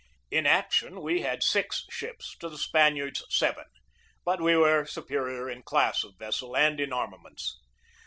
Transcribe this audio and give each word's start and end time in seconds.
In 0.31 0.47
action 0.47 1.01
we 1.01 1.21
had 1.21 1.43
six 1.43 1.85
ships 1.91 2.35
to 2.39 2.49
the 2.49 2.57
Spaniards' 2.57 3.23
seven, 3.29 3.65
but 4.25 4.41
we 4.41 4.55
were 4.57 4.83
supe 4.83 5.09
rior 5.09 5.53
in 5.53 5.61
class 5.61 6.03
of 6.03 6.17
vessel 6.17 6.57
and 6.57 6.79
in 6.79 6.91
armaments. 6.91 7.59